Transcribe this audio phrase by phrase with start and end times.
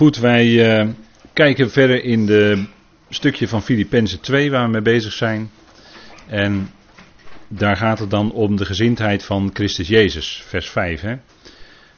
[0.00, 0.88] Goed, wij eh,
[1.32, 2.64] kijken verder in de
[3.08, 5.50] stukje van Filippenzen 2 waar we mee bezig zijn.
[6.26, 6.70] En
[7.48, 11.00] daar gaat het dan om de gezindheid van Christus Jezus, vers 5.
[11.00, 11.16] Hè?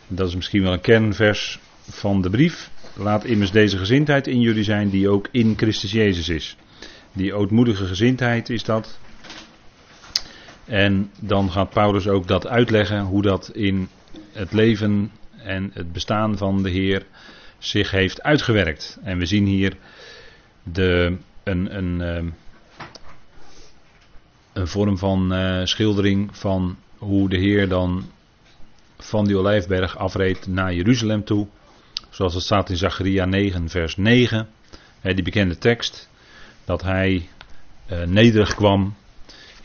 [0.09, 1.59] Dat is misschien wel een kernvers
[1.91, 2.71] van de brief.
[2.95, 6.57] Laat immers deze gezindheid in jullie zijn die ook in Christus Jezus is.
[7.13, 8.99] Die ootmoedige gezindheid is dat.
[10.65, 13.89] En dan gaat Paulus ook dat uitleggen hoe dat in
[14.33, 17.03] het leven en het bestaan van de Heer
[17.63, 18.99] zich heeft uitgewerkt.
[19.03, 19.77] En we zien hier
[20.63, 22.29] de, een, een, ehm,
[24.53, 28.11] een vorm van uh, schildering van hoe de Heer dan
[28.99, 31.47] van die olijfberg afreed naar Jeruzalem toe.
[32.11, 34.49] Zoals het staat in Zacharia 9, vers 9.
[35.01, 36.09] Hè, die bekende tekst.
[36.65, 37.29] Dat hij
[37.93, 38.95] uh, nederig kwam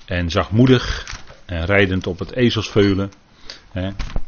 [0.06, 1.06] en zachtmoedig
[1.46, 3.12] en rijdend op het ezelsveulen.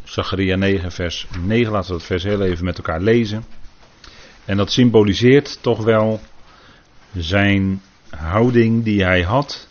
[0.03, 1.71] Zacharia 9, vers 9.
[1.71, 3.43] Laten we dat vers heel even met elkaar lezen.
[4.49, 6.19] En dat symboliseert toch wel
[7.15, 9.67] zijn houding die hij had.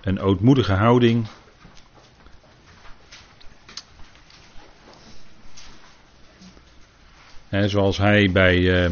[0.00, 1.26] Een ootmoedige houding.
[7.50, 8.90] Zoals hij bij uh,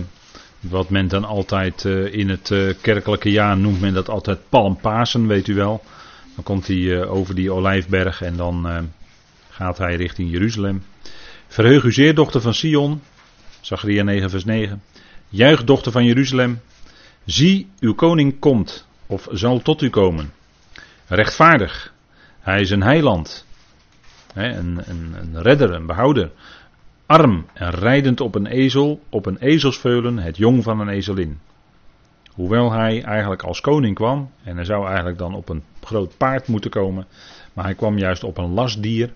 [0.60, 5.26] wat men dan altijd uh, in het uh, kerkelijke jaar noemt men dat altijd Palmpasen,
[5.26, 5.84] weet u wel.
[6.34, 8.88] Dan komt hij over die olijfberg en dan
[9.48, 10.84] gaat hij richting Jeruzalem.
[11.46, 13.02] Verheug u zeer, dochter van Sion.
[13.60, 14.82] Zachariah 9 vers 9.
[15.28, 16.60] Juich, dochter van Jeruzalem.
[17.24, 20.32] Zie, uw koning komt, of zal tot u komen.
[21.06, 21.92] Rechtvaardig.
[22.40, 23.46] Hij is een heiland.
[24.34, 26.30] een, een, een redder, een behouder.
[27.06, 31.38] Arm en rijdend op een ezel, op een ezelsveulen, het jong van een ezelin.
[32.32, 36.46] Hoewel hij eigenlijk als koning kwam, en hij zou eigenlijk dan op een groot paard
[36.46, 37.06] moeten komen,
[37.52, 39.12] maar hij kwam juist op een lastdier,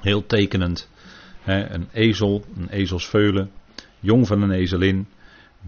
[0.00, 0.88] heel tekenend.
[1.44, 3.50] een ezel, een ezelsveulen,
[4.00, 5.06] jong van een ezelin.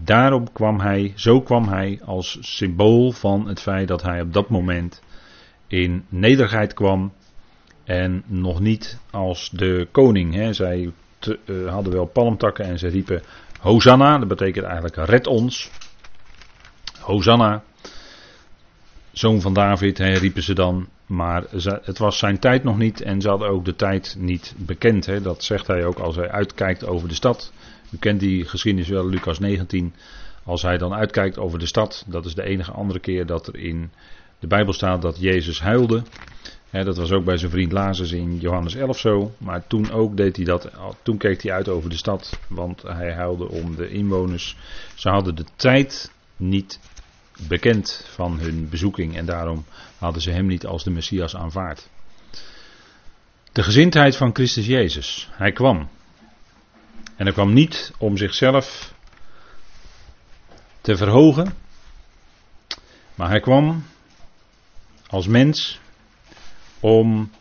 [0.03, 4.49] Daarom kwam hij, zo kwam hij als symbool van het feit dat hij op dat
[4.49, 5.01] moment
[5.67, 7.13] in nederigheid kwam
[7.83, 10.33] en nog niet als de koning.
[10.33, 10.53] Hè.
[10.53, 13.21] Zij te, uh, hadden wel palmtakken en ze riepen
[13.59, 15.71] Hosanna, dat betekent eigenlijk red ons.
[16.99, 17.63] Hosanna,
[19.11, 20.87] zoon van David, hè, riepen ze dan.
[21.05, 21.43] Maar
[21.83, 25.05] het was zijn tijd nog niet en ze hadden ook de tijd niet bekend.
[25.05, 25.21] Hè.
[25.21, 27.51] Dat zegt hij ook als hij uitkijkt over de stad.
[27.91, 29.93] U kent die geschiedenis wel, Lucas 19.
[30.43, 33.55] Als hij dan uitkijkt over de stad, dat is de enige andere keer dat er
[33.55, 33.91] in
[34.39, 36.03] de Bijbel staat dat Jezus huilde.
[36.71, 39.31] dat was ook bij zijn vriend Lazarus in Johannes 11 zo.
[39.37, 40.69] Maar toen ook deed hij dat.
[41.03, 42.39] Toen keek hij uit over de stad.
[42.47, 44.57] Want hij huilde om de inwoners.
[44.95, 46.79] Ze hadden de tijd niet
[47.47, 49.15] bekend van hun bezoeking.
[49.17, 49.65] En daarom
[49.97, 51.89] hadden ze hem niet als de Messias aanvaard.
[53.51, 55.29] De gezindheid van Christus Jezus.
[55.31, 55.89] Hij kwam.
[57.19, 58.93] En hij kwam niet om zichzelf
[60.81, 61.53] te verhogen.
[63.15, 63.83] Maar hij kwam
[65.07, 65.79] als mens
[66.79, 67.31] om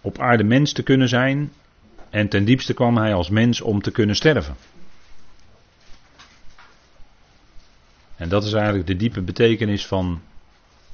[0.00, 1.52] op aarde mens te kunnen zijn.
[2.10, 4.56] En ten diepste kwam hij als mens om te kunnen sterven.
[8.16, 10.22] En dat is eigenlijk de diepe betekenis van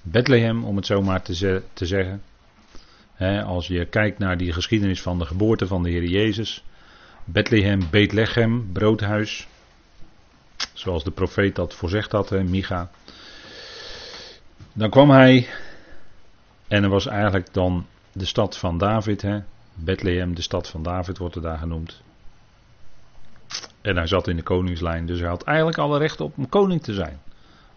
[0.03, 2.22] Bethlehem, om het zo maar te, te zeggen.
[3.47, 6.65] als je kijkt naar die geschiedenis van de geboorte van de Heer Jezus.
[7.24, 9.48] Bethlehem, Bethlehem, broodhuis.
[10.72, 12.90] Zoals de profeet dat voorzegd had, hè, Micha.
[14.72, 15.48] Dan kwam hij
[16.68, 19.40] en er was eigenlijk dan de stad van David, hè?
[19.74, 22.02] Bethlehem, de stad van David wordt er daar genoemd.
[23.80, 26.82] En hij zat in de koningslijn, dus hij had eigenlijk alle rechten op om koning
[26.82, 27.20] te zijn.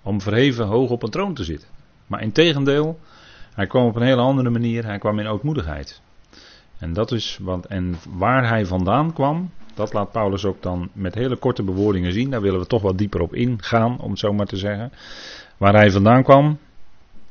[0.02, 1.68] Om verheven hoog op een troon te zitten.
[2.08, 3.00] Maar in tegendeel,
[3.54, 6.02] hij kwam op een hele andere manier, hij kwam in ootmoedigheid.
[6.80, 11.16] En dat is wat, en waar hij vandaan kwam, dat laat Paulus ook dan met
[11.16, 12.30] hele korte bewoordingen zien.
[12.30, 14.92] Daar willen we toch wat dieper op ingaan, om het zo maar te zeggen.
[15.58, 16.58] Waar hij vandaan kwam,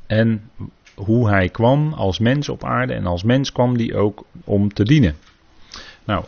[0.06, 0.50] en
[0.94, 4.84] hoe hij kwam als mens op aarde en als mens kwam hij ook om te
[4.84, 5.16] dienen.
[6.04, 6.24] Nou,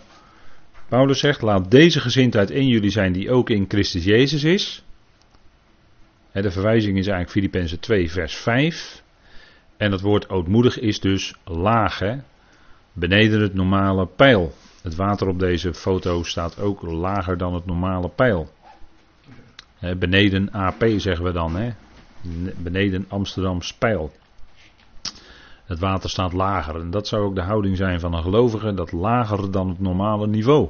[0.89, 4.83] Paulus zegt, laat deze gezindheid in jullie zijn die ook in Christus Jezus is.
[6.33, 9.03] De verwijzing is eigenlijk Filippenzen 2 vers 5.
[9.77, 12.17] En het woord ootmoedig is dus laag, hè?
[12.99, 14.53] Beneden het normale pijl.
[14.83, 18.51] Het water op deze foto staat ook lager dan het normale pijl.
[19.99, 21.71] beneden AP zeggen we dan, hè?
[22.57, 24.13] beneden Amsterdam Spijl.
[25.65, 26.81] Het water staat lager.
[26.81, 30.27] En dat zou ook de houding zijn van een gelovige, dat lager dan het normale
[30.27, 30.69] niveau.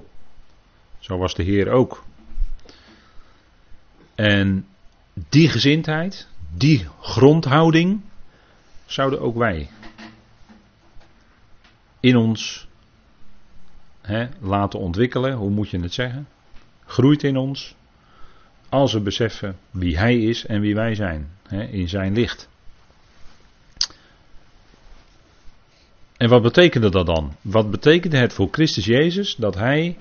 [0.98, 2.04] Zo was de Heer ook.
[4.14, 4.66] En
[5.28, 8.00] die gezindheid, die grondhouding,
[8.86, 9.68] zouden ook wij
[12.00, 12.68] in ons
[14.00, 15.32] hè, laten ontwikkelen.
[15.32, 16.28] Hoe moet je het zeggen?
[16.88, 17.74] groeit in ons
[18.68, 22.48] als we beseffen wie Hij is en wie wij zijn hè, in Zijn licht.
[26.16, 27.36] En wat betekende dat dan?
[27.40, 29.98] Wat betekende het voor Christus Jezus dat Hij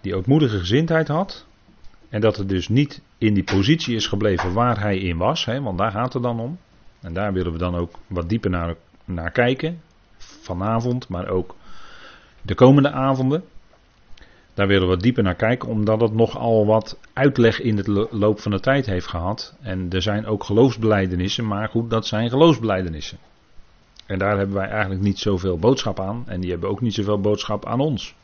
[0.00, 1.46] die ootmoedige gezindheid had
[2.08, 5.60] en dat het dus niet in die positie is gebleven waar Hij in was, hè,
[5.60, 6.58] want daar gaat het dan om.
[7.00, 8.74] En daar willen we dan ook wat dieper naar,
[9.04, 9.80] naar kijken,
[10.40, 11.54] vanavond, maar ook
[12.42, 13.44] de komende avonden.
[14.54, 18.50] Daar willen we dieper naar kijken, omdat het nogal wat uitleg in het loop van
[18.50, 19.56] de tijd heeft gehad.
[19.60, 23.18] En er zijn ook geloofsbelijdenissen, maar goed, dat zijn geloofsbelijdenissen.
[24.06, 26.24] En daar hebben wij eigenlijk niet zoveel boodschap aan.
[26.26, 28.14] En die hebben ook niet zoveel boodschap aan ons.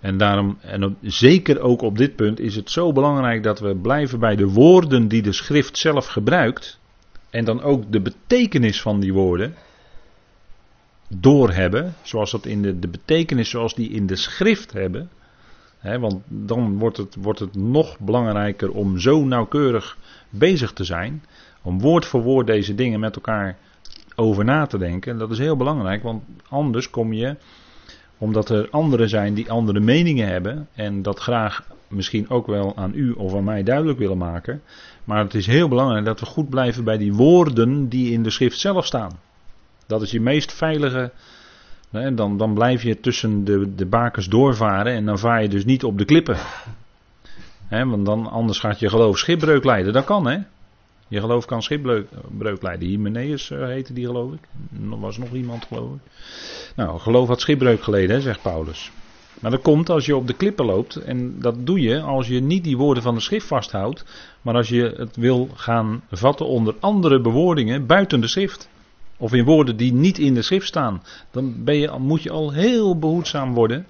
[0.00, 4.18] En daarom, en zeker ook op dit punt, is het zo belangrijk dat we blijven
[4.18, 6.78] bij de woorden die de schrift zelf gebruikt.
[7.30, 9.54] En dan ook de betekenis van die woorden
[11.08, 11.94] doorhebben.
[12.02, 15.08] Zoals dat in de, de betekenis zoals die in de schrift hebben
[15.82, 19.96] want dan wordt het, wordt het nog belangrijker om zo nauwkeurig
[20.30, 21.24] bezig te zijn.
[21.62, 23.56] Om woord voor woord deze dingen met elkaar
[24.16, 25.18] over na te denken.
[25.18, 27.36] Dat is heel belangrijk, want anders kom je,
[28.18, 30.68] omdat er anderen zijn die andere meningen hebben.
[30.74, 34.62] En dat graag misschien ook wel aan u of aan mij duidelijk willen maken.
[35.04, 38.30] Maar het is heel belangrijk dat we goed blijven bij die woorden die in de
[38.30, 39.18] schrift zelf staan.
[39.88, 41.10] Dat is je meest veilige
[41.90, 45.84] dan, dan blijf je tussen de, de bakens doorvaren en dan vaar je dus niet
[45.84, 46.36] op de klippen.
[47.70, 49.92] want dan, anders gaat je geloof schipbreuk leiden.
[49.92, 50.38] Dat kan hè.
[51.08, 52.88] Je geloof kan schipbreuk leiden.
[52.88, 54.40] Hymenaeus uh, heette die geloof ik.
[54.90, 56.00] Er was nog iemand geloof ik.
[56.76, 58.90] Nou, geloof had schipbreuk geleden, hè, zegt Paulus.
[59.40, 60.96] Maar dat komt als je op de klippen loopt.
[60.96, 64.04] En dat doe je als je niet die woorden van de schrift vasthoudt.
[64.42, 68.68] Maar als je het wil gaan vatten onder andere bewoordingen buiten de schrift.
[69.18, 71.02] Of in woorden die niet in de schrift staan.
[71.30, 73.86] Dan ben je, moet je al heel behoedzaam worden.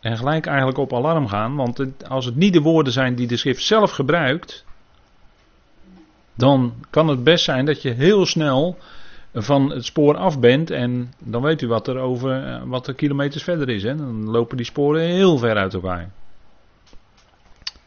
[0.00, 1.56] En gelijk eigenlijk op alarm gaan.
[1.56, 4.64] Want als het niet de woorden zijn die de schrift zelf gebruikt.
[6.34, 8.78] Dan kan het best zijn dat je heel snel
[9.32, 10.70] van het spoor af bent.
[10.70, 13.82] En dan weet u wat er over eh, wat er kilometers verder is.
[13.82, 13.96] Hè?
[13.96, 16.10] Dan lopen die sporen heel ver uit elkaar.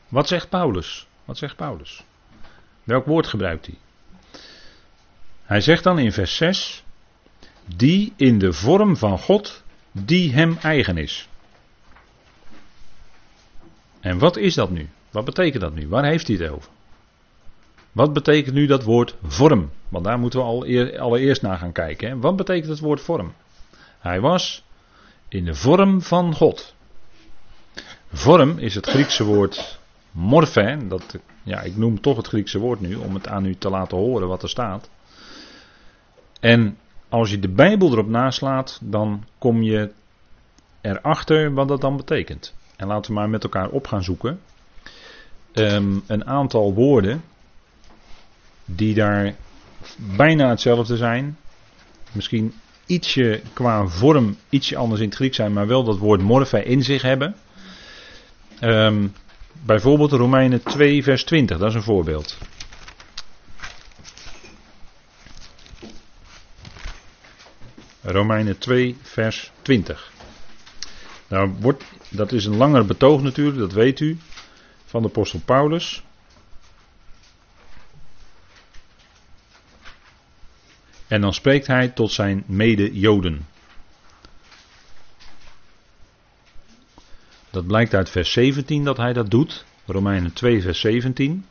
[0.08, 1.08] Wat zegt Paulus?
[1.26, 2.04] Wat zegt Paulus?
[2.84, 3.76] Welk woord gebruikt hij?
[5.50, 6.84] Hij zegt dan in vers 6,
[7.76, 11.30] die in de vorm van God, die hem eigen is.
[14.00, 14.90] En wat is dat nu?
[15.12, 15.88] Wat betekent dat nu?
[15.88, 16.70] Waar heeft hij het over?
[17.92, 19.72] Wat betekent nu dat woord vorm?
[19.88, 20.66] Want daar moeten we al
[21.00, 22.10] allereerst naar gaan kijken.
[22.10, 22.18] Hè?
[22.18, 23.34] Wat betekent het woord vorm?
[24.00, 24.64] Hij was
[25.28, 26.76] in de vorm van God.
[28.12, 29.80] Vorm is het Griekse woord
[30.12, 30.78] morphe.
[30.88, 33.98] Dat, ja, ik noem toch het Griekse woord nu om het aan u te laten
[33.98, 34.90] horen wat er staat.
[36.40, 36.78] En
[37.10, 39.92] als je de Bijbel erop naslaat, dan kom je
[40.82, 42.54] erachter wat dat dan betekent.
[42.76, 44.40] En laten we maar met elkaar op gaan zoeken.
[45.52, 47.24] Ehm, een aantal woorden
[48.66, 49.36] die daar
[49.96, 51.38] bijna hetzelfde zijn.
[52.12, 52.54] Misschien
[52.86, 56.84] ietsje qua vorm ietsje anders in het Grieks zijn, maar wel dat woord morphe in
[56.84, 57.36] zich hebben.
[58.62, 59.14] Um,
[59.66, 62.38] bijvoorbeeld Romeinen 2, vers 20, dat is een voorbeeld.
[68.02, 70.12] Romeinen 2, vers 20.
[71.28, 74.18] Nou, wordt, dat is een langer betoog natuurlijk, dat weet u,
[74.86, 76.04] van de apostel Paulus.
[81.08, 83.48] En dan spreekt hij tot zijn mede-Joden.
[87.50, 89.66] Dat blijkt uit vers 17 dat hij dat doet.
[89.86, 91.46] Romeinen 2, vers 17.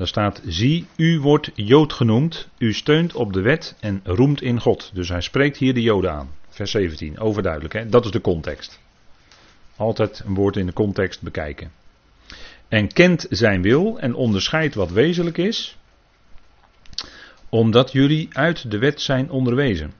[0.00, 4.60] Daar staat, zie, u wordt Jood genoemd, u steunt op de wet en roemt in
[4.60, 4.90] God.
[4.94, 6.30] Dus hij spreekt hier de Joden aan.
[6.48, 7.88] Vers 17, overduidelijk, hè?
[7.88, 8.80] dat is de context.
[9.76, 11.72] Altijd een woord in de context bekijken.
[12.68, 15.76] En kent zijn wil en onderscheidt wat wezenlijk is,
[17.48, 19.92] omdat jullie uit de wet zijn onderwezen.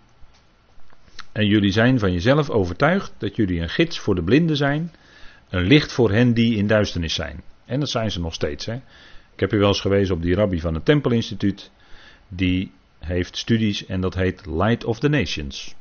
[1.32, 4.92] En jullie zijn van jezelf overtuigd dat jullie een gids voor de blinden zijn,
[5.48, 7.42] een licht voor hen die in duisternis zijn.
[7.64, 8.66] En dat zijn ze nog steeds.
[8.66, 8.80] Hè?
[9.40, 11.70] Ik heb u wel eens gewezen op die rabbi van het Tempelinstituut.
[12.28, 15.74] Die heeft studies en dat heet Light of the Nations.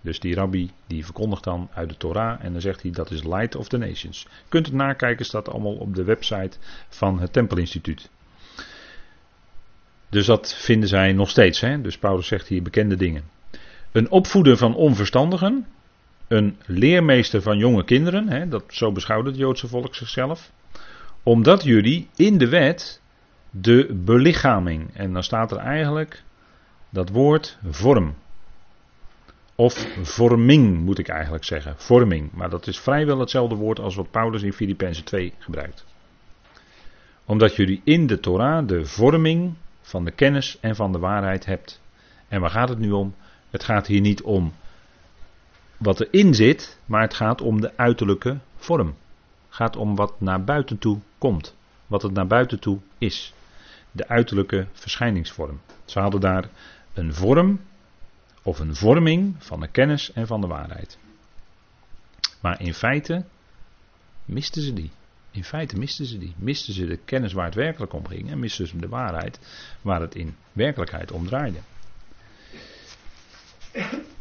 [0.00, 3.22] Dus die rabbi die verkondigt dan uit de Torah en dan zegt hij dat is
[3.22, 4.26] Light of the Nations.
[4.48, 8.10] Kunt het nakijken, staat allemaal op de website van het Tempelinstituut.
[10.08, 11.60] Dus dat vinden zij nog steeds.
[11.60, 11.80] Hè?
[11.80, 13.22] Dus Paulus zegt hier bekende dingen.
[13.92, 15.66] Een opvoeder van onverstandigen.
[16.26, 18.28] Een leermeester van jonge kinderen.
[18.28, 18.48] Hè?
[18.48, 20.52] Dat, zo beschouwt het Joodse volk zichzelf
[21.28, 23.00] omdat jullie in de wet
[23.50, 26.22] de belichaming, en dan staat er eigenlijk
[26.90, 28.14] dat woord vorm.
[29.54, 31.74] Of vorming moet ik eigenlijk zeggen.
[31.76, 32.32] Vorming.
[32.32, 35.84] Maar dat is vrijwel hetzelfde woord als wat Paulus in Filippenzen 2 gebruikt.
[37.24, 41.80] Omdat jullie in de Torah de vorming van de kennis en van de waarheid hebt.
[42.28, 43.14] En waar gaat het nu om?
[43.50, 44.52] Het gaat hier niet om
[45.76, 48.94] wat erin zit, maar het gaat om de uiterlijke vorm.
[49.58, 51.54] Gaat om wat naar buiten toe komt.
[51.86, 53.32] Wat het naar buiten toe is.
[53.90, 55.60] De uiterlijke verschijningsvorm.
[55.84, 56.48] Ze hadden daar
[56.92, 57.60] een vorm
[58.42, 60.98] of een vorming van de kennis en van de waarheid.
[62.40, 63.24] Maar in feite
[64.24, 64.90] misten ze die.
[65.30, 66.34] In feite misten ze die.
[66.36, 69.38] Misten ze de kennis waar het werkelijk om ging en misten ze de waarheid
[69.82, 71.58] waar het in werkelijkheid om draaide.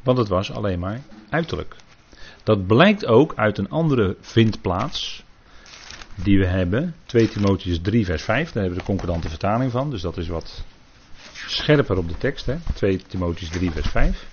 [0.03, 1.75] Want het was alleen maar uiterlijk.
[2.44, 5.25] Dat blijkt ook uit een andere vindplaats
[6.24, 6.96] die we hebben.
[7.06, 8.44] 2 Timotheus 3 vers 5.
[8.52, 9.90] Daar hebben we de concordante vertaling van.
[9.90, 10.64] Dus dat is wat
[11.48, 12.46] scherper op de tekst.
[12.46, 12.56] Hè?
[12.74, 14.26] 2 Timotheus 3 vers 5.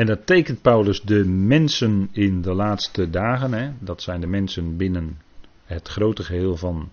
[0.00, 3.52] En dat tekent Paulus de mensen in de laatste dagen.
[3.52, 3.70] Hè?
[3.78, 5.18] Dat zijn de mensen binnen
[5.64, 6.90] het grote geheel van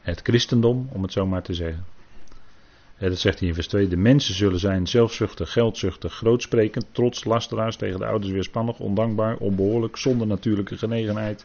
[0.00, 1.84] het christendom, om het zo maar te zeggen.
[2.98, 3.88] Dat zegt hij in vers 2.
[3.88, 9.96] De mensen zullen zijn zelfzuchtig, geldzuchtig, grootsprekend, trots, lasteraars, tegen de ouders weerspannig, ondankbaar, onbehoorlijk,
[9.96, 11.44] zonder natuurlijke genegenheid,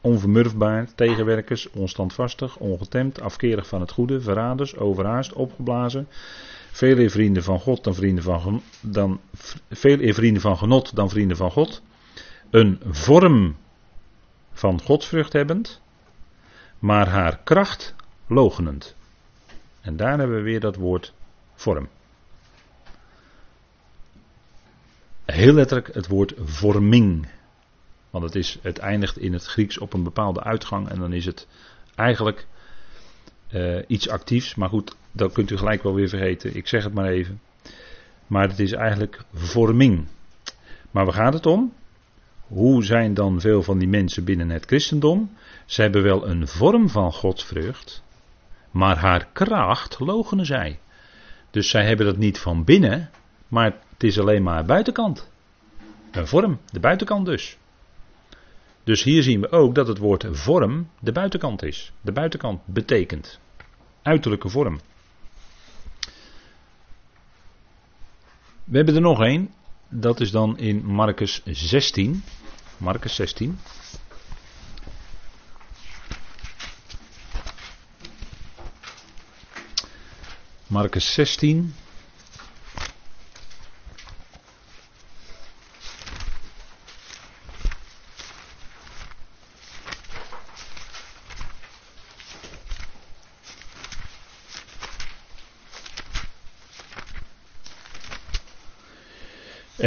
[0.00, 6.08] onvermurfbaar, tegenwerkers, onstandvastig, ongetemd, afkerig van het goede, verraders, overhaast, opgeblazen,
[6.70, 9.20] veel eer vrienden van God dan vrienden van, dan,
[9.70, 11.82] veel eer vrienden van genot dan vrienden van God.
[12.50, 13.56] Een vorm
[14.52, 15.80] van godsvrucht hebbend,
[16.78, 17.94] maar haar kracht
[18.26, 18.96] logenend.
[19.80, 21.12] En daar hebben we weer dat woord
[21.54, 21.88] vorm.
[25.24, 27.28] Heel letterlijk het woord vorming.
[28.10, 31.24] Want het, is, het eindigt in het Grieks op een bepaalde uitgang en dan is
[31.24, 31.46] het
[31.94, 32.46] eigenlijk
[33.52, 34.54] uh, iets actiefs.
[34.54, 36.56] Maar goed, dat kunt u gelijk wel weer vergeten.
[36.56, 37.40] Ik zeg het maar even.
[38.26, 40.06] Maar het is eigenlijk vorming.
[40.90, 41.72] Maar waar gaat het om?
[42.46, 45.36] Hoe zijn dan veel van die mensen binnen het christendom?
[45.66, 48.02] Ze hebben wel een vorm van godsvrucht,
[48.70, 50.78] maar haar kracht logenen zij.
[51.50, 53.10] Dus zij hebben dat niet van binnen,
[53.48, 55.30] maar het is alleen maar buitenkant.
[56.10, 57.58] Een vorm, de buitenkant dus.
[58.84, 61.92] Dus hier zien we ook dat het woord vorm de buitenkant is.
[62.00, 63.40] De buitenkant betekent
[64.02, 64.80] uiterlijke vorm.
[68.64, 69.50] We hebben er nog één.
[69.88, 72.22] Dat is dan in Marcus 16.
[72.76, 73.58] Marcus 16.
[80.66, 81.74] Marcus 16.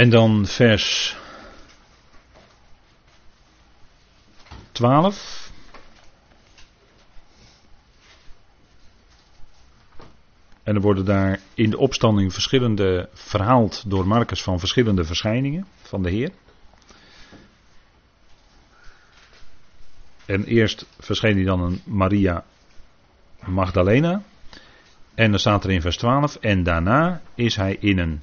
[0.04, 1.16] En dan vers
[4.72, 5.50] 12.
[10.62, 16.02] En er worden daar in de opstanding verschillende verhaald door Marcus van verschillende verschijningen van
[16.02, 16.30] de Heer.
[20.26, 22.44] En eerst verscheen hij dan een Maria
[23.44, 24.22] Magdalena.
[25.14, 26.36] En dan staat er in vers 12.
[26.36, 28.22] En daarna is hij in een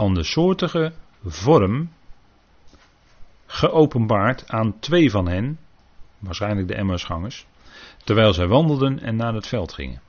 [0.00, 0.92] andersoortige
[1.24, 1.90] vorm
[3.46, 5.58] geopenbaard aan twee van hen,
[6.18, 7.46] waarschijnlijk de Emmersgangers,
[8.04, 10.00] terwijl zij wandelden en naar het veld gingen.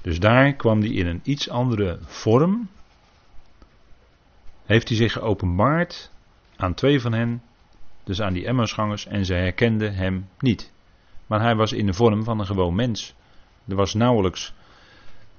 [0.00, 2.68] Dus daar kwam hij in een iets andere vorm,
[4.64, 6.10] heeft hij zich geopenbaard
[6.56, 7.42] aan twee van hen,
[8.04, 10.72] dus aan die Emmersgangers, en ze herkenden hem niet.
[11.26, 13.14] Maar hij was in de vorm van een gewoon mens.
[13.68, 14.54] Er was nauwelijks,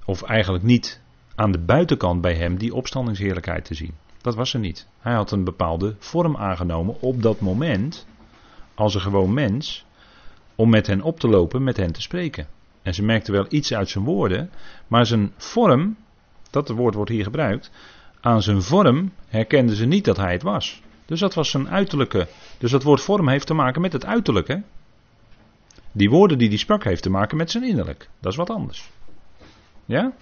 [0.04, 1.04] of eigenlijk niet,
[1.36, 3.94] aan de buitenkant bij hem die opstandingsheerlijkheid te zien.
[4.20, 4.86] Dat was er niet.
[4.98, 8.06] Hij had een bepaalde vorm aangenomen op dat moment,
[8.74, 9.84] als een gewoon mens,
[10.54, 12.46] om met hen op te lopen, met hen te spreken.
[12.82, 14.50] En ze merkten wel iets uit zijn woorden,
[14.86, 15.96] maar zijn vorm,
[16.50, 17.70] dat woord wordt hier gebruikt,
[18.20, 20.82] aan zijn vorm herkenden ze niet dat hij het was.
[21.04, 22.28] Dus dat was zijn uiterlijke.
[22.58, 24.62] Dus dat woord vorm heeft te maken met het uiterlijke.
[25.92, 28.08] Die woorden die hij sprak heeft te maken met zijn innerlijk.
[28.20, 28.90] Dat is wat anders.
[29.84, 30.12] Ja?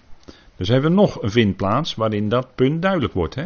[0.56, 3.34] Dus hebben we nog een vindplaats waarin dat punt duidelijk wordt.
[3.34, 3.44] Hè?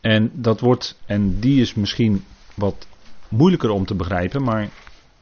[0.02, 2.88] En dat wordt, en die is misschien wat
[3.30, 4.70] moeilijker om te begrijpen, maar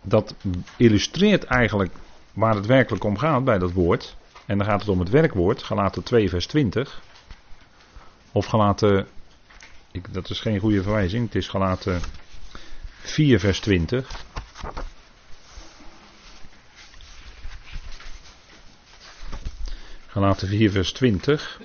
[0.02, 0.36] dat
[0.78, 1.94] illustreert eigenlijk
[2.34, 4.16] waar het werkelijk om gaat bij dat woord.
[4.46, 7.02] En dan gaat het om het werkwoord, Galaten 2 vers 20.
[8.36, 9.08] Of Galaten,
[9.92, 12.02] ik, dat is geen goede verwijzing, het is Galaten
[13.00, 14.26] 4 vers 20.
[20.08, 21.62] Galaten 4 vers 20.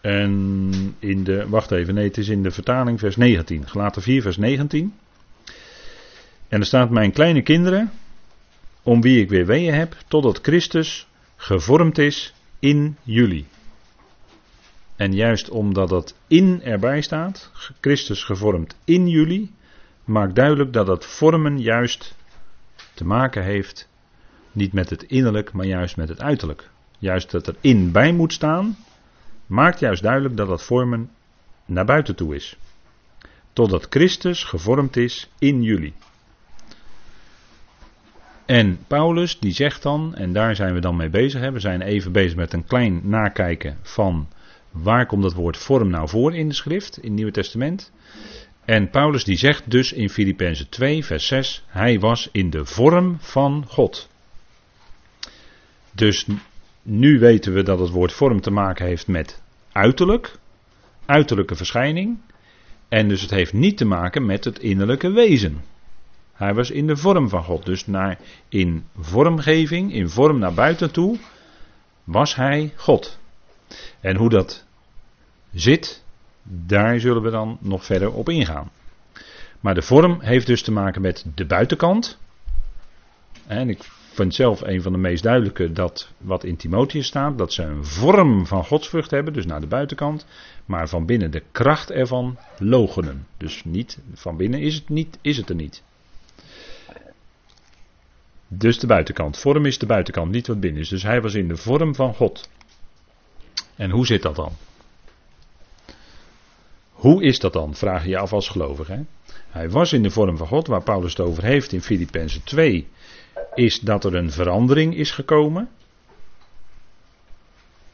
[0.00, 3.68] En in de, wacht even, nee, het is in de vertaling vers 19.
[3.68, 4.98] Gelaten 4 vers 19.
[6.48, 7.92] En er staat, mijn kleine kinderen,
[8.82, 11.07] om wie ik weer weeën heb, totdat Christus
[11.40, 13.46] gevormd is in jullie.
[14.96, 19.54] En juist omdat dat in erbij staat, Christus gevormd in jullie,
[20.04, 22.14] maakt duidelijk dat dat vormen juist
[22.94, 23.88] te maken heeft,
[24.52, 26.70] niet met het innerlijk, maar juist met het uiterlijk.
[26.98, 28.76] Juist dat er in bij moet staan,
[29.46, 31.10] maakt juist duidelijk dat dat vormen
[31.64, 32.56] naar buiten toe is.
[33.52, 35.94] Totdat Christus gevormd is in jullie.
[38.48, 42.12] En Paulus die zegt dan, en daar zijn we dan mee bezig, we zijn even
[42.12, 44.28] bezig met een klein nakijken van
[44.70, 47.92] waar komt dat woord vorm nou voor in de schrift, in het Nieuwe Testament.
[48.64, 53.16] En Paulus die zegt dus in Filippenzen 2 vers 6, hij was in de vorm
[53.20, 54.08] van God.
[55.92, 56.26] Dus
[56.82, 60.38] nu weten we dat het woord vorm te maken heeft met uiterlijk,
[61.06, 62.18] uiterlijke verschijning.
[62.88, 65.60] En dus het heeft niet te maken met het innerlijke wezen.
[66.38, 67.64] Hij was in de vorm van God.
[67.64, 68.18] Dus naar,
[68.48, 71.18] in vormgeving, in vorm naar buiten toe,
[72.04, 73.18] was hij God.
[74.00, 74.64] En hoe dat
[75.52, 76.04] zit,
[76.42, 78.70] daar zullen we dan nog verder op ingaan.
[79.60, 82.18] Maar de vorm heeft dus te maken met de buitenkant.
[83.46, 87.52] En ik vind zelf een van de meest duidelijke dat wat in Timotheus staat, dat
[87.52, 90.26] ze een vorm van godsvrucht hebben, dus naar de buitenkant,
[90.64, 93.26] maar van binnen de kracht ervan logenen.
[93.36, 95.82] Dus niet van binnen is het, niet, is het er niet.
[98.48, 99.38] Dus de buitenkant.
[99.38, 100.88] Vorm is de buitenkant, niet wat binnen is.
[100.88, 102.48] Dus hij was in de vorm van God.
[103.76, 104.52] En hoe zit dat dan?
[106.92, 107.74] Hoe is dat dan?
[107.74, 109.04] Vraag je je af als gelovige.
[109.48, 112.88] Hij was in de vorm van God, waar Paulus het over heeft in Filippenzen 2,
[113.54, 115.68] is dat er een verandering is gekomen.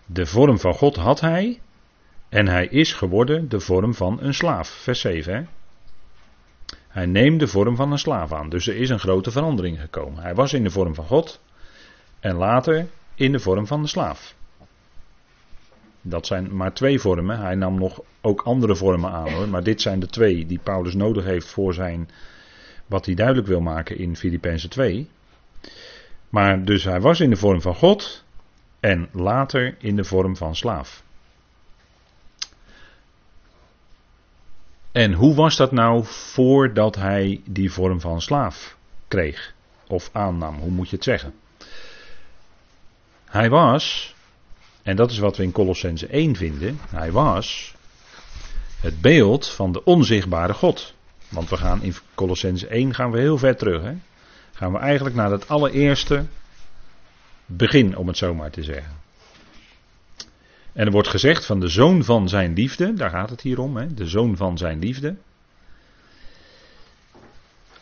[0.07, 1.61] De vorm van God had hij.
[2.29, 4.69] En hij is geworden de vorm van een slaaf.
[4.69, 5.35] Vers 7.
[5.35, 5.43] Hè?
[6.95, 8.49] Hij neemt de vorm van een slaaf aan.
[8.49, 10.23] Dus er is een grote verandering gekomen.
[10.23, 11.41] Hij was in de vorm van God.
[12.21, 14.35] En later in de vorm van de slaaf.
[16.01, 17.39] Dat zijn maar twee vormen.
[17.39, 19.49] Hij nam nog ook andere vormen aan hoor.
[19.49, 22.09] Maar dit zijn de twee die Paulus nodig heeft voor zijn.
[22.87, 25.09] Wat hij duidelijk wil maken in Filippenzen 2.
[26.29, 28.25] Maar dus hij was in de vorm van God
[28.81, 31.04] en later in de vorm van slaaf.
[34.95, 38.77] En hoe was dat nou voordat hij die vorm van slaaf
[39.09, 39.55] kreeg?
[39.87, 41.35] Of aannam, hoe moet je het zeggen?
[43.25, 44.15] Hij was,
[44.83, 47.75] en dat is wat we in Colossense 1 vinden, hij was
[48.81, 50.95] het beeld van de onzichtbare God.
[51.29, 53.83] Want we gaan in Colossense 1 gaan we heel ver terug.
[53.83, 53.95] Hè?
[54.55, 56.25] gaan we eigenlijk naar het allereerste
[57.47, 59.04] begin, om het zo maar te zeggen.
[60.75, 63.77] En er wordt gezegd van de zoon van zijn liefde, daar gaat het hier om,
[63.77, 65.17] hè, de zoon van zijn liefde.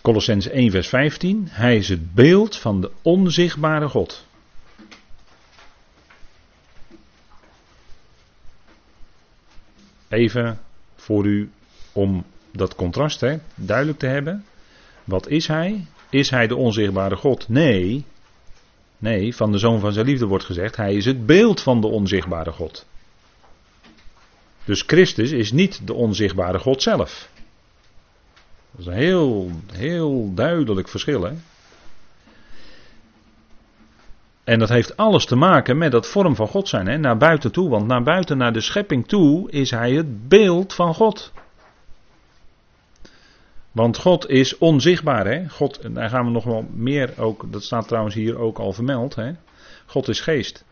[0.00, 4.26] Colossens 1 vers 15, hij is het beeld van de onzichtbare God.
[10.08, 10.60] Even
[10.96, 11.50] voor u
[11.92, 14.44] om dat contrast hè, duidelijk te hebben.
[15.04, 15.86] Wat is hij?
[16.10, 17.48] Is hij de onzichtbare God?
[17.48, 18.04] Nee.
[19.02, 21.86] Nee, van de zoon van zijn liefde wordt gezegd, hij is het beeld van de
[21.86, 22.86] onzichtbare God.
[24.64, 27.28] Dus Christus is niet de onzichtbare God zelf.
[28.70, 31.22] Dat is een heel, heel duidelijk verschil.
[31.22, 31.32] Hè?
[34.44, 36.98] En dat heeft alles te maken met dat vorm van God zijn, hè?
[36.98, 37.68] naar buiten toe.
[37.68, 41.32] Want naar buiten, naar de schepping toe, is hij het beeld van God.
[43.72, 45.26] Want God is onzichtbaar.
[45.26, 45.48] Hè?
[45.48, 49.14] God, daar gaan we nog wel meer ook, dat staat trouwens hier ook al vermeld.
[49.14, 49.32] Hè?
[49.86, 50.64] God is geest.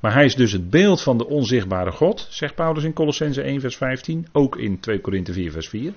[0.00, 3.60] Maar hij is dus het beeld van de onzichtbare God, zegt Paulus in Colossense 1
[3.60, 4.26] vers 15.
[4.32, 5.92] Ook in 2 Korinthe 4 vers 4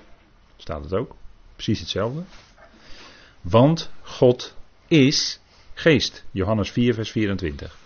[0.56, 1.14] staat het ook.
[1.54, 2.22] Precies hetzelfde.
[3.40, 4.54] Want God
[4.88, 5.40] is
[5.74, 6.24] geest.
[6.30, 7.76] Johannes 4 vers 24.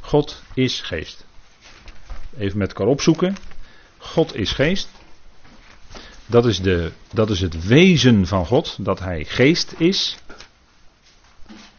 [0.00, 1.24] God is geest.
[2.38, 3.36] Even met elkaar opzoeken.
[3.98, 4.88] God is geest.
[6.26, 10.16] Dat is, de, dat is het wezen van God, dat Hij geest is.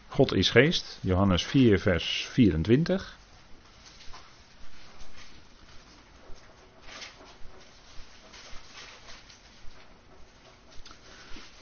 [0.08, 3.16] God is geest, Johannes 4, vers 24.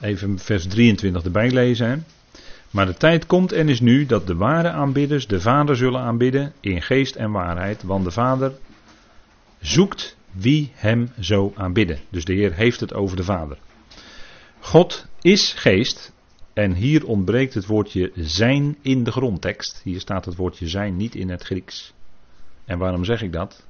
[0.00, 2.06] Even vers 23 erbij lezen.
[2.70, 6.52] Maar de tijd komt en is nu dat de ware aanbidders de Vader zullen aanbidden
[6.60, 8.52] in geest en waarheid, want de Vader
[9.60, 11.98] zoekt wie hem zo aanbidden.
[12.08, 13.58] Dus de Heer heeft het over de Vader.
[14.60, 16.12] God is geest
[16.52, 19.80] en hier ontbreekt het woordje zijn in de grondtekst.
[19.84, 21.92] Hier staat het woordje zijn niet in het Grieks.
[22.64, 23.66] En waarom zeg ik dat?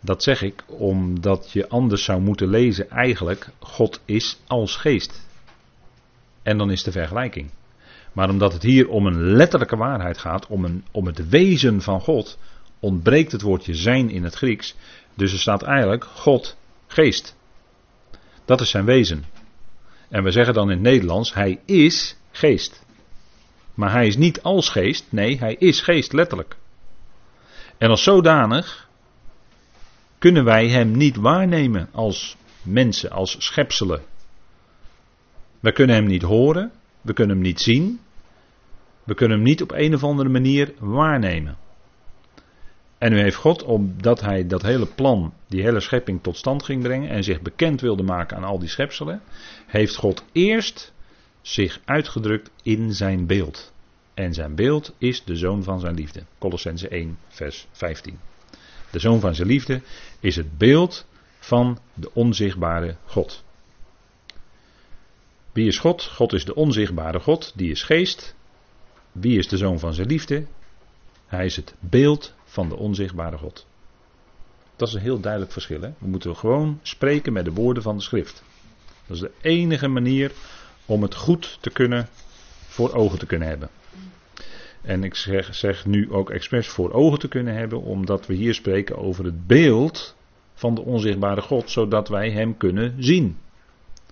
[0.00, 5.26] Dat zeg ik omdat je anders zou moeten lezen eigenlijk God is als geest.
[6.42, 7.50] En dan is de vergelijking.
[8.12, 12.00] Maar omdat het hier om een letterlijke waarheid gaat, om, een, om het wezen van
[12.00, 12.38] God,
[12.80, 14.74] ontbreekt het woordje zijn in het Grieks.
[15.16, 17.36] Dus er staat eigenlijk God geest.
[18.44, 19.24] Dat is zijn wezen.
[20.08, 22.84] En we zeggen dan in het Nederlands, hij is geest.
[23.74, 26.56] Maar hij is niet als geest, nee, hij is geest letterlijk.
[27.78, 28.88] En als zodanig
[30.18, 34.02] kunnen wij hem niet waarnemen als mensen, als schepselen.
[35.60, 38.00] We kunnen hem niet horen, we kunnen hem niet zien,
[39.04, 41.56] we kunnen hem niet op een of andere manier waarnemen.
[42.98, 46.82] En nu heeft God, omdat hij dat hele plan, die hele schepping tot stand ging
[46.82, 49.22] brengen en zich bekend wilde maken aan al die schepselen,
[49.66, 50.92] heeft God eerst
[51.40, 53.72] zich uitgedrukt in zijn beeld.
[54.14, 56.22] En zijn beeld is de zoon van zijn liefde.
[56.38, 58.18] Colossense 1, vers 15.
[58.90, 59.80] De zoon van zijn liefde
[60.20, 61.06] is het beeld
[61.38, 63.44] van de onzichtbare God.
[65.52, 66.02] Wie is God?
[66.02, 68.34] God is de onzichtbare God, die is geest.
[69.12, 70.46] Wie is de zoon van zijn liefde?
[71.26, 73.66] Hij is het beeld van de onzichtbare God.
[74.76, 75.80] Dat is een heel duidelijk verschil.
[75.80, 75.90] Hè?
[75.98, 78.42] We moeten gewoon spreken met de woorden van de schrift.
[79.06, 80.32] Dat is de enige manier
[80.86, 82.08] om het goed te kunnen
[82.66, 83.68] voor ogen te kunnen hebben.
[84.82, 88.54] En ik zeg, zeg nu ook expres voor ogen te kunnen hebben, omdat we hier
[88.54, 90.16] spreken over het beeld
[90.54, 93.38] van de onzichtbare God, zodat wij Hem kunnen zien.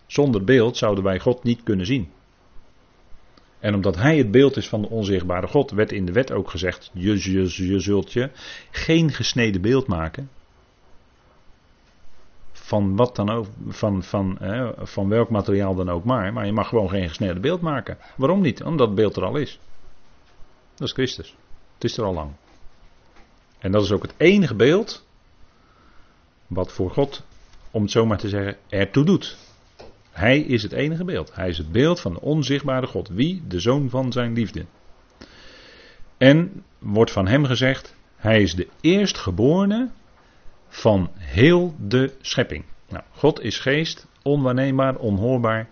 [0.07, 2.11] Zonder beeld zouden wij God niet kunnen zien.
[3.64, 6.50] En omdat hij het beeld is van de onzichtbare God, werd in de wet ook
[6.50, 8.31] gezegd: je, je, zult je
[8.70, 10.31] geen gesneden beeld maken.
[12.53, 14.38] Van wat dan ook, van, van,
[14.79, 16.33] van welk materiaal dan ook maar.
[16.33, 17.98] Maar je mag gewoon geen gesneden beeld maken.
[18.16, 18.62] Waarom niet?
[18.62, 19.59] Omdat het beeld er al is.
[20.74, 21.37] Dat is Christus.
[21.74, 22.31] Het is er al lang.
[23.59, 25.07] En dat is ook het enige beeld.
[26.46, 27.22] wat voor God,
[27.70, 29.43] om het zo maar te zeggen, ertoe doet.
[30.14, 31.35] Hij is het enige beeld.
[31.35, 33.09] Hij is het beeld van de onzichtbare God.
[33.09, 33.42] Wie?
[33.48, 34.66] De zoon van zijn liefde.
[36.16, 39.90] En wordt van hem gezegd: Hij is de eerstgeborene
[40.68, 42.64] van heel de schepping.
[42.88, 45.68] Nou, God is geest, onwaarneembaar, onhoorbaar.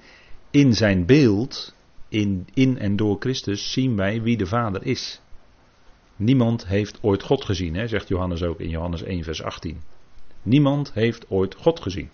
[0.51, 1.75] In zijn beeld,
[2.09, 5.21] in, in en door Christus, zien wij wie de Vader is.
[6.17, 9.81] Niemand heeft ooit God gezien, hè, zegt Johannes ook in Johannes 1, vers 18.
[10.43, 12.11] Niemand heeft ooit God gezien.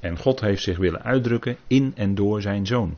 [0.00, 2.96] En God heeft zich willen uitdrukken in en door zijn zoon.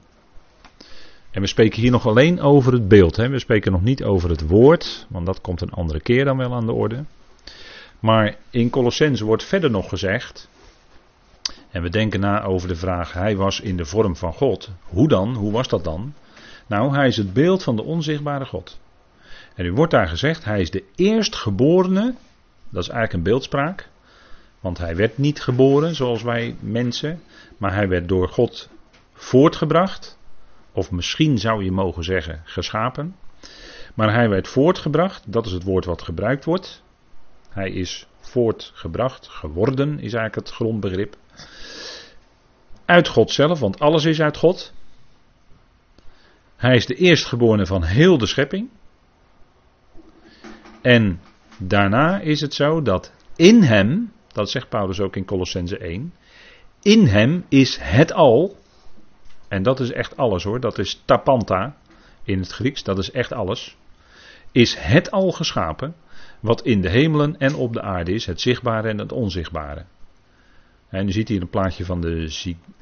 [1.31, 3.17] En we spreken hier nog alleen over het beeld.
[3.17, 3.29] Hè?
[3.29, 6.55] We spreken nog niet over het woord, want dat komt een andere keer dan wel
[6.55, 7.05] aan de orde.
[8.01, 10.49] Maar in Colossense wordt verder nog gezegd.
[11.71, 14.71] En we denken na over de vraag: Hij was in de vorm van God.
[14.83, 15.35] Hoe dan?
[15.35, 16.15] Hoe was dat dan?
[16.67, 18.79] Nou, hij is het beeld van de onzichtbare God.
[19.55, 22.15] En u wordt daar gezegd: Hij is de eerstgeborene.
[22.69, 23.89] Dat is eigenlijk een beeldspraak.
[24.61, 27.23] Want hij werd niet geboren zoals wij mensen,
[27.59, 28.69] maar hij werd door God
[29.13, 30.19] voortgebracht.
[30.73, 33.17] Of misschien zou je mogen zeggen geschapen.
[33.95, 36.83] Maar hij werd voortgebracht, dat is het woord wat gebruikt wordt.
[37.49, 41.17] Hij is voortgebracht, geworden is eigenlijk het grondbegrip.
[42.85, 44.73] Uit God zelf, want alles is uit God.
[46.57, 48.69] Hij is de eerstgeborene van heel de schepping.
[50.83, 51.21] En
[51.59, 56.13] daarna is het zo dat in hem, dat zegt Paulus ook in Colossense 1.
[56.83, 58.57] In hem is het al.
[59.49, 60.61] En dat is echt alles hoor.
[60.61, 61.77] Dat is tapanta
[62.23, 62.83] in het Grieks.
[62.83, 63.77] Dat is echt alles.
[64.53, 65.95] Is het al geschapen.
[66.41, 68.27] Wat in de hemelen en op de aarde is.
[68.27, 69.85] Het zichtbare en het onzichtbare.
[70.89, 72.27] En u ziet hier een plaatje van de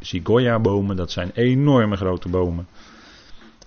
[0.01, 0.97] Zigoya-bomen.
[0.97, 2.69] Dat zijn enorme grote bomen.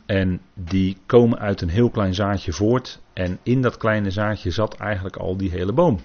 [0.05, 3.01] En die komen uit een heel klein zaadje voort.
[3.13, 5.99] En in dat kleine zaadje zat eigenlijk al die hele boom.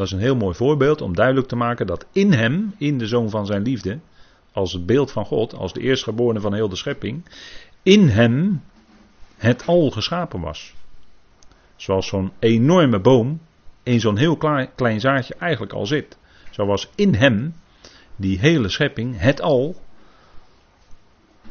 [0.00, 3.06] Dat is een heel mooi voorbeeld om duidelijk te maken dat in hem, in de
[3.06, 3.98] zoon van zijn liefde,
[4.52, 7.24] als het beeld van God, als de eerstgeborene van heel de schepping,
[7.82, 8.62] in hem
[9.36, 10.74] het al geschapen was.
[11.76, 13.40] Zoals zo'n enorme boom
[13.82, 14.36] in zo'n heel
[14.74, 16.18] klein zaadje eigenlijk al zit.
[16.50, 17.54] Zo was in hem
[18.16, 19.76] die hele schepping, het al,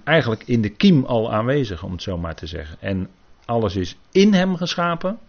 [0.04, 2.78] eigenlijk in de kiem al aanwezig, om het zo maar te zeggen.
[2.80, 3.10] En
[3.46, 5.20] alles is in hem geschapen.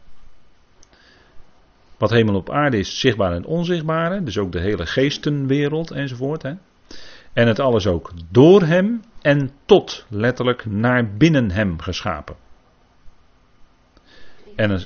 [2.01, 4.23] Wat hemel op aarde is, zichtbaar en onzichtbare.
[4.23, 6.43] Dus ook de hele geestenwereld enzovoort.
[6.43, 6.53] Hè.
[7.33, 12.37] En het alles ook door hem en tot, letterlijk, naar binnen hem geschapen.
[14.57, 14.85] En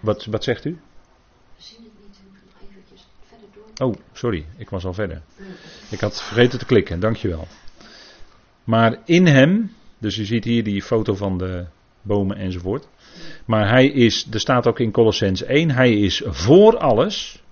[0.00, 0.70] wat, wat zegt u?
[0.70, 3.88] We zien het niet, nog eventjes verder door.
[3.88, 5.22] Oh, sorry, ik was al verder.
[5.90, 7.46] Ik had vergeten te klikken, dankjewel.
[8.64, 11.66] Maar in hem, dus je ziet hier die foto van de
[12.06, 12.88] bomen enzovoort.
[13.44, 17.42] Maar hij is, er staat ook in Colossens 1, hij is voor alles.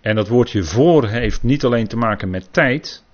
[0.00, 3.04] En dat woordje voor heeft niet alleen te maken met tijd,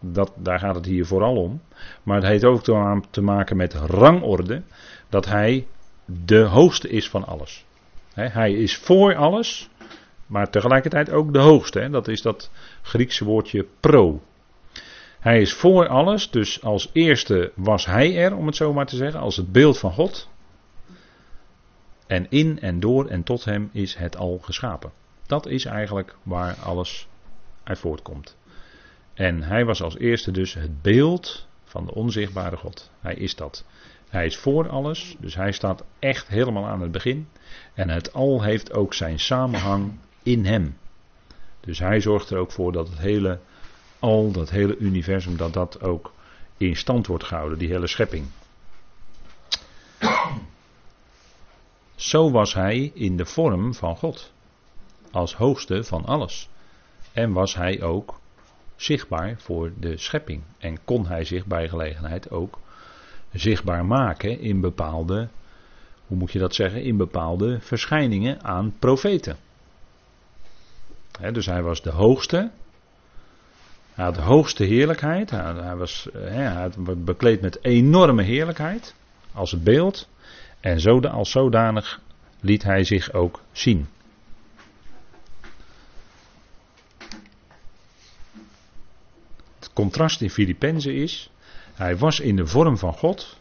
[0.00, 1.60] dat, daar gaat het hier vooral om.
[2.02, 2.62] Maar het heeft ook
[3.10, 4.62] te maken met rangorde,
[5.08, 5.66] dat hij
[6.04, 7.64] de hoogste is van alles.
[8.14, 9.70] hij is voor alles,
[10.26, 11.88] maar tegelijkertijd ook de hoogste.
[11.90, 12.50] Dat is dat
[12.82, 14.20] Griekse woordje pro.
[15.22, 18.96] Hij is voor alles, dus als eerste was hij er, om het zo maar te
[18.96, 20.28] zeggen, als het beeld van God.
[22.06, 24.92] En in en door en tot hem is het al geschapen.
[25.26, 27.08] Dat is eigenlijk waar alles
[27.62, 28.36] uit voortkomt.
[29.14, 32.90] En hij was als eerste dus het beeld van de onzichtbare God.
[33.00, 33.64] Hij is dat.
[34.08, 37.28] Hij is voor alles, dus hij staat echt helemaal aan het begin.
[37.74, 40.76] En het al heeft ook zijn samenhang in hem.
[41.60, 43.38] Dus hij zorgt er ook voor dat het hele
[44.02, 46.12] al, dat hele universum, dat dat ook
[46.56, 48.26] in stand wordt gehouden, die hele schepping.
[51.94, 54.32] Zo was hij in de vorm van God,
[55.10, 56.48] als hoogste van alles.
[57.12, 58.20] En was hij ook
[58.76, 60.42] zichtbaar voor de schepping.
[60.58, 62.58] En kon hij zich bij gelegenheid ook
[63.32, 65.28] zichtbaar maken in bepaalde,
[66.06, 69.36] hoe moet je dat zeggen, in bepaalde verschijningen aan profeten.
[71.32, 72.50] dus hij was de hoogste.
[73.94, 75.30] Hij had hoogste heerlijkheid.
[75.30, 78.94] Hij, was hij bekleed met enorme heerlijkheid.
[79.32, 80.08] Als het beeld.
[80.60, 82.00] En zo, als zodanig
[82.40, 83.88] liet hij zich ook zien.
[89.58, 91.30] Het contrast in Filippenzen is
[91.74, 93.40] hij was in de vorm van God.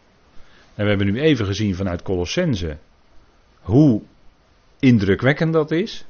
[0.76, 2.78] En we hebben nu even gezien vanuit Colossense
[3.62, 4.02] hoe
[4.80, 6.06] indrukwekkend dat is.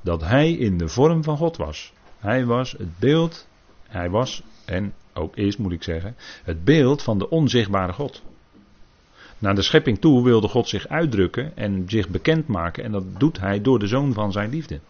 [0.00, 1.92] Dat hij in de vorm van God was.
[2.18, 3.48] Hij was het beeld,
[3.90, 8.22] hij was, en ook is moet ik zeggen, het beeld van de onzichtbare God.
[9.38, 12.84] Naar de schepping toe wilde God zich uitdrukken en zich bekendmaken.
[12.84, 14.80] En dat doet hij door de zoon van zijn liefde.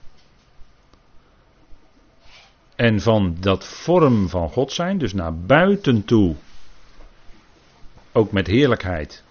[2.77, 6.37] En van dat vorm van God zijn, dus naar buiten toe
[8.13, 9.25] ook met heerlijkheid.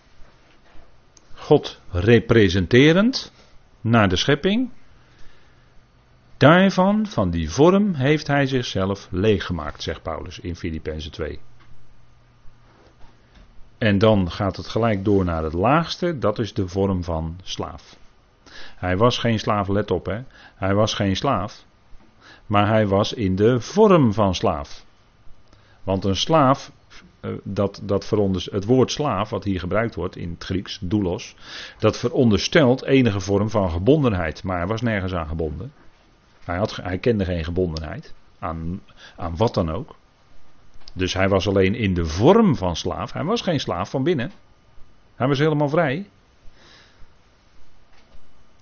[1.34, 3.32] God representerend
[3.82, 4.70] naar de schepping.
[6.40, 11.40] Daarvan, van die vorm, heeft hij zichzelf leeggemaakt, zegt Paulus in Filippenzen 2.
[13.78, 17.98] En dan gaat het gelijk door naar het laagste, dat is de vorm van slaaf.
[18.76, 20.22] Hij was geen slaaf, let op hè.
[20.56, 21.66] Hij was geen slaaf,
[22.46, 24.86] maar hij was in de vorm van slaaf.
[25.84, 26.72] Want een slaaf
[27.20, 28.10] eh, dat, dat
[28.52, 31.36] het woord slaaf, wat hier gebruikt wordt in het Grieks, doulos,
[31.80, 34.44] dat veronderstelt enige vorm van gebondenheid.
[34.44, 35.72] Maar hij was nergens aan gebonden.
[36.50, 38.82] Hij, had, hij kende geen gebondenheid aan,
[39.16, 39.96] aan wat dan ook.
[40.94, 43.14] Dus hij was alleen in de vorm van slaaf.
[43.14, 44.32] Hij was geen slaaf van binnen.
[45.16, 46.10] Hij was helemaal vrij.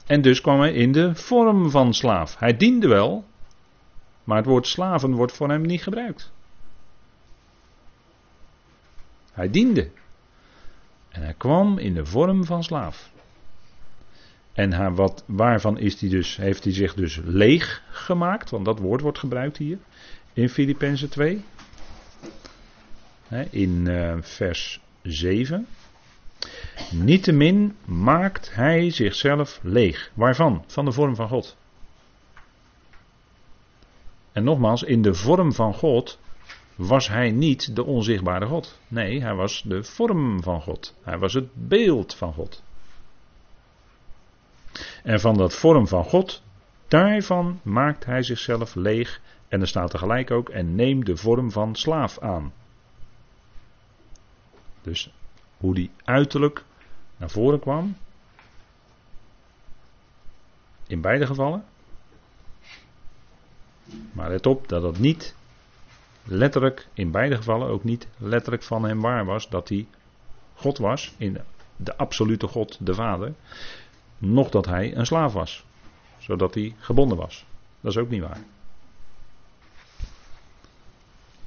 [0.05, 2.39] En dus kwam hij in de vorm van slaaf.
[2.39, 3.25] Hij diende wel,
[4.23, 6.31] maar het woord slaven wordt voor hem niet gebruikt.
[9.31, 9.91] Hij diende.
[11.09, 13.11] En hij kwam in de vorm van slaaf.
[14.57, 18.49] En hij, wat, waarvan is hij dus, heeft hij zich dus leeg gemaakt?
[18.49, 19.77] Want dat woord wordt gebruikt hier
[20.33, 21.43] in Filippenzen 2.
[23.49, 25.67] in uh, vers 7.
[26.91, 30.11] Niettemin maakt hij zichzelf leeg.
[30.13, 30.63] Waarvan?
[30.67, 31.57] Van de vorm van God.
[34.31, 36.19] En nogmaals, in de vorm van God
[36.75, 38.79] was hij niet de onzichtbare God.
[38.87, 40.95] Nee, hij was de vorm van God.
[41.01, 42.63] Hij was het beeld van God.
[45.03, 46.43] En van dat vorm van God,
[46.87, 49.21] daarvan maakt hij zichzelf leeg.
[49.47, 52.53] En er staat tegelijk ook, en neemt de vorm van slaaf aan.
[54.81, 55.11] Dus
[55.57, 56.63] hoe die uiterlijk
[57.17, 57.97] naar voren kwam.
[60.87, 61.65] In beide gevallen.
[64.11, 65.35] Maar let op dat dat niet
[66.23, 69.87] letterlijk, in beide gevallen ook niet letterlijk van hem waar was dat hij
[70.55, 71.37] God was, in
[71.75, 73.33] de absolute God, de Vader,
[74.17, 75.65] nog dat hij een slaaf was,
[76.17, 77.45] zodat hij gebonden was.
[77.81, 78.39] Dat is ook niet waar.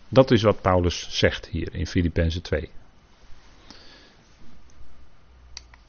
[0.08, 2.70] Dat is wat Paulus zegt hier in Filippenzen 2.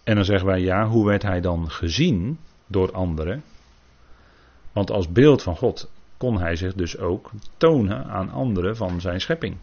[0.03, 3.43] En dan zeggen wij ja, hoe werd hij dan gezien door anderen?
[4.71, 9.21] Want als beeld van God kon hij zich dus ook tonen aan anderen van zijn
[9.21, 9.57] schepping.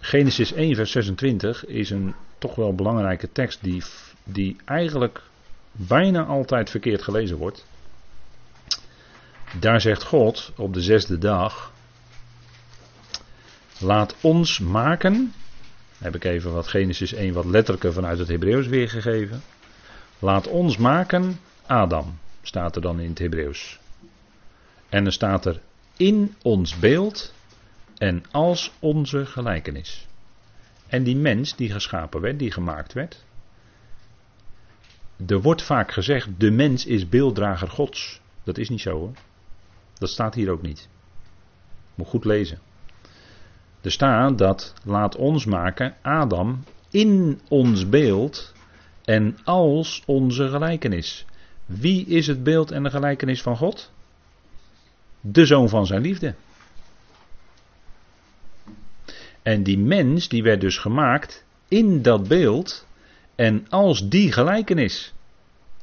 [0.00, 3.82] Genesis 1, vers 26 is een toch wel belangrijke tekst die,
[4.24, 5.22] die eigenlijk
[5.72, 7.66] bijna altijd verkeerd gelezen wordt.
[9.60, 11.72] Daar zegt God op de zesde dag:
[13.78, 15.32] Laat ons maken.
[15.98, 19.42] Heb ik even wat Genesis 1 wat letterlijker vanuit het Hebreeuws weergegeven.
[20.18, 23.78] Laat ons maken Adam, staat er dan in het Hebreeuws.
[24.88, 25.60] En er staat er
[25.96, 27.32] in ons beeld
[27.98, 30.06] en als onze gelijkenis.
[30.86, 33.24] En die mens die geschapen werd, die gemaakt werd.
[35.26, 38.20] Er wordt vaak gezegd, de mens is beelddrager Gods.
[38.44, 39.12] Dat is niet zo hoor.
[39.98, 40.88] Dat staat hier ook niet.
[41.94, 42.58] Moet goed lezen.
[43.80, 48.52] Er staat dat laat ons maken Adam in ons beeld
[49.04, 51.26] en als onze gelijkenis.
[51.66, 53.92] Wie is het beeld en de gelijkenis van God?
[55.20, 56.34] De zoon van zijn liefde.
[59.48, 62.86] En die mens die werd dus gemaakt in dat beeld
[63.34, 65.14] en als die gelijkenis.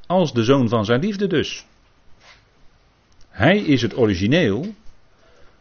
[0.07, 1.65] Als de zoon van zijn liefde dus.
[3.29, 4.73] Hij is het origineel.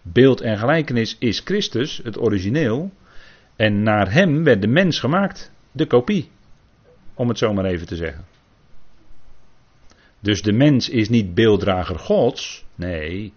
[0.03, 2.93] Beeld en gelijkenis is Christus, het origineel.
[3.57, 6.31] En naar hem werd de mens gemaakt, de kopie.
[7.15, 8.25] Om het zo maar even te zeggen.
[10.21, 12.65] Dus de mens is niet beelddrager Gods.
[12.75, 13.33] Nee,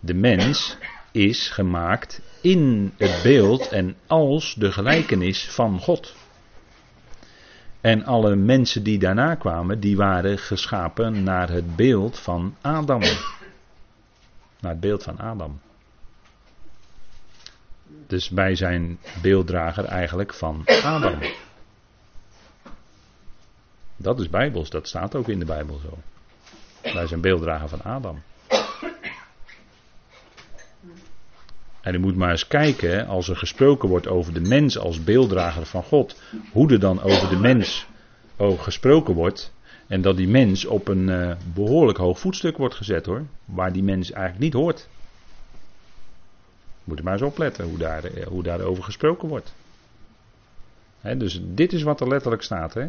[0.00, 0.76] de mens
[1.16, 6.14] is gemaakt in het beeld en als de gelijkenis van God.
[7.80, 13.00] En alle mensen die daarna kwamen, die waren geschapen naar het beeld van Adam.
[14.60, 15.60] Naar het beeld van Adam.
[18.06, 21.18] Dus wij zijn beelddrager eigenlijk van Adam.
[23.96, 25.98] Dat is bijbels, dat staat ook in de Bijbel zo.
[26.92, 28.22] Wij zijn beelddrager van Adam.
[31.80, 35.66] En u moet maar eens kijken, als er gesproken wordt over de mens als beelddrager
[35.66, 36.20] van God,
[36.52, 37.86] hoe er dan over de mens
[38.36, 39.54] ook gesproken wordt.
[39.86, 43.82] En dat die mens op een uh, behoorlijk hoog voetstuk wordt gezet hoor, waar die
[43.82, 44.88] mens eigenlijk niet hoort.
[46.84, 49.54] Moet er maar eens opletten hoe, daar, eh, hoe daarover gesproken wordt.
[51.16, 52.74] dus dit is wat er letterlijk staat.
[52.74, 52.86] He.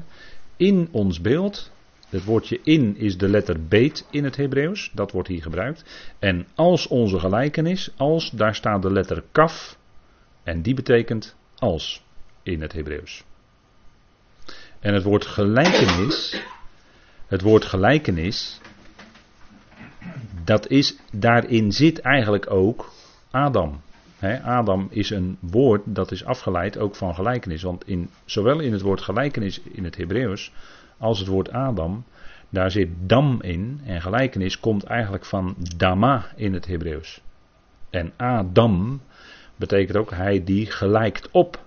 [0.55, 1.71] In ons beeld
[2.09, 4.91] het woordje in is de letter beet in het Hebreeuws.
[4.93, 5.83] Dat wordt hier gebruikt.
[6.19, 9.77] En als onze gelijkenis, als, daar staat de letter kaf.
[10.43, 12.03] En die betekent als
[12.43, 13.23] in het Hebreeuws.
[14.79, 16.41] En het woord gelijkenis,
[17.27, 18.59] het woord gelijkenis,
[20.43, 22.91] dat is, daarin zit eigenlijk ook
[23.31, 23.81] Adam.
[24.43, 27.61] Adam is een woord dat is afgeleid ook van gelijkenis.
[27.61, 30.51] Want in, zowel in het woord gelijkenis in het Hebreeuws
[30.97, 32.03] als het woord Adam,
[32.49, 33.81] daar zit dam in.
[33.85, 37.21] En gelijkenis komt eigenlijk van dama in het Hebreeuws.
[37.89, 39.01] En Adam
[39.55, 41.65] betekent ook hij die gelijkt op.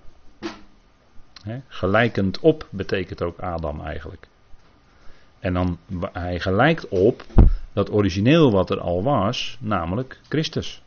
[1.67, 4.27] gelijkend op betekent ook Adam eigenlijk.
[5.39, 5.77] En dan
[6.11, 7.25] hij gelijkt op
[7.73, 10.81] dat origineel wat er al was, namelijk Christus.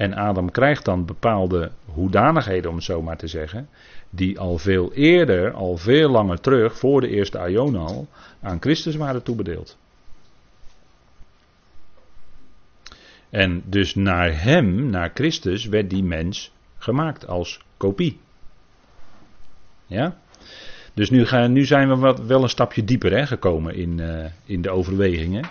[0.00, 3.68] En Adam krijgt dan bepaalde hoedanigheden, om het zo maar te zeggen,
[4.10, 8.08] die al veel eerder, al veel langer terug, voor de eerste Aion al,
[8.40, 9.78] aan Christus waren toebedeeld.
[13.30, 18.20] En dus naar hem, naar Christus, werd die mens gemaakt als kopie.
[19.86, 20.16] Ja?
[20.94, 24.24] Dus nu, gaan, nu zijn we wat, wel een stapje dieper hè, gekomen in, uh,
[24.44, 25.44] in de overwegingen.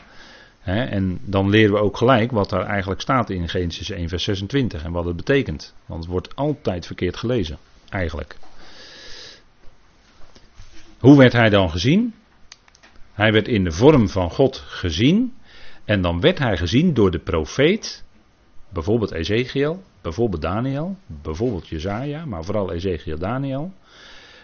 [0.69, 4.83] En dan leren we ook gelijk wat daar eigenlijk staat in Genesis 1, vers 26
[4.83, 5.73] en wat het betekent.
[5.85, 7.57] Want het wordt altijd verkeerd gelezen,
[7.89, 8.37] eigenlijk.
[10.99, 12.13] Hoe werd hij dan gezien?
[13.13, 15.33] Hij werd in de vorm van God gezien.
[15.85, 18.03] En dan werd hij gezien door de profeet.
[18.69, 23.73] Bijvoorbeeld Ezekiel, bijvoorbeeld Daniel, bijvoorbeeld Jezaja, maar vooral Ezekiel Daniel.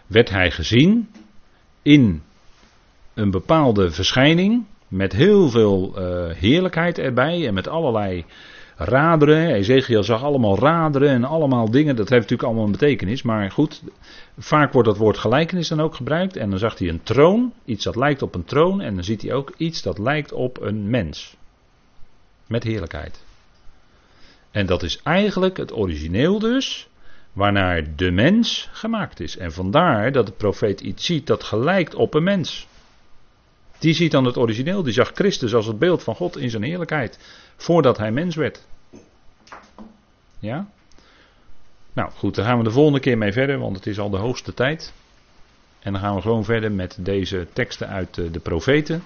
[0.07, 1.09] Werd hij gezien
[1.81, 2.23] in
[3.13, 4.65] een bepaalde verschijning.
[4.95, 8.25] Met heel veel uh, heerlijkheid erbij en met allerlei
[8.75, 9.53] raderen.
[9.53, 11.95] Ezekiel zag allemaal raderen en allemaal dingen.
[11.95, 13.21] Dat heeft natuurlijk allemaal een betekenis.
[13.21, 13.83] Maar goed,
[14.37, 16.35] vaak wordt dat woord gelijkenis dan ook gebruikt.
[16.35, 18.81] En dan zag hij een troon, iets dat lijkt op een troon.
[18.81, 21.35] En dan ziet hij ook iets dat lijkt op een mens.
[22.47, 23.23] Met heerlijkheid.
[24.51, 26.87] En dat is eigenlijk het origineel dus,
[27.33, 29.37] waarnaar de mens gemaakt is.
[29.37, 32.67] En vandaar dat de profeet iets ziet dat gelijkt op een mens.
[33.85, 36.63] Die ziet dan het origineel, die zag Christus als het beeld van God in zijn
[36.63, 37.19] heerlijkheid,
[37.55, 38.65] voordat hij mens werd.
[40.39, 40.67] Ja?
[41.93, 44.17] Nou goed, daar gaan we de volgende keer mee verder, want het is al de
[44.17, 44.93] hoogste tijd.
[45.79, 49.03] En dan gaan we gewoon verder met deze teksten uit de profeten.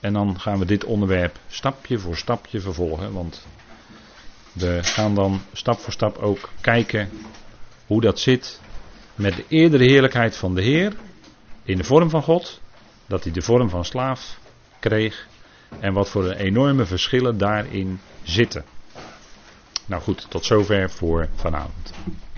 [0.00, 3.12] En dan gaan we dit onderwerp stapje voor stapje vervolgen.
[3.12, 3.46] Want
[4.52, 7.10] we gaan dan stap voor stap ook kijken
[7.86, 8.60] hoe dat zit
[9.14, 10.92] met de eerdere heerlijkheid van de Heer
[11.62, 12.59] in de vorm van God.
[13.10, 14.38] Dat hij de vorm van slaaf
[14.78, 15.26] kreeg.
[15.80, 18.64] En wat voor enorme verschillen daarin zitten.
[19.86, 21.92] Nou goed, tot zover voor vanavond.